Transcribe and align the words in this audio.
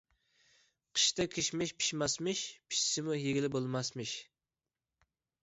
قىشتا 0.99 1.25
كىشمىش 1.35 1.73
پىشماسمىش، 1.83 2.41
پىشسىمۇ 2.73 3.19
يېگىلى 3.19 3.53
بولماسمىش. 3.59 4.17